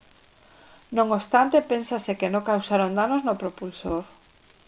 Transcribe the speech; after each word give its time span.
non 0.95 1.07
obstante 1.17 1.67
pénsase 1.71 2.17
que 2.19 2.31
non 2.33 2.47
causaron 2.49 2.91
danos 2.99 3.21
no 3.27 3.39
propulsor 3.41 4.03